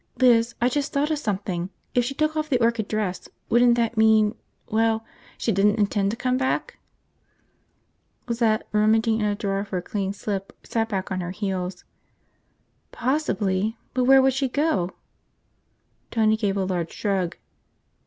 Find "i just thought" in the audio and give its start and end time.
0.59-1.11